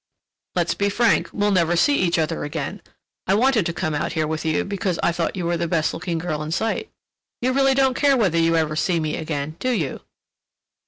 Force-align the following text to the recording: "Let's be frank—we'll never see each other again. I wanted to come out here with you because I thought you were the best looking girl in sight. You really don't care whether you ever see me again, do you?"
"Let's 0.55 0.73
be 0.73 0.89
frank—we'll 0.89 1.51
never 1.51 1.75
see 1.75 1.95
each 1.99 2.17
other 2.17 2.43
again. 2.43 2.81
I 3.27 3.35
wanted 3.35 3.67
to 3.67 3.71
come 3.71 3.93
out 3.93 4.13
here 4.13 4.25
with 4.25 4.43
you 4.43 4.63
because 4.63 4.97
I 5.03 5.11
thought 5.11 5.35
you 5.35 5.45
were 5.45 5.57
the 5.57 5.67
best 5.67 5.93
looking 5.93 6.17
girl 6.17 6.41
in 6.41 6.49
sight. 6.49 6.89
You 7.39 7.53
really 7.53 7.75
don't 7.75 7.93
care 7.93 8.17
whether 8.17 8.39
you 8.39 8.55
ever 8.55 8.75
see 8.75 8.99
me 8.99 9.15
again, 9.15 9.57
do 9.59 9.69
you?" 9.69 10.01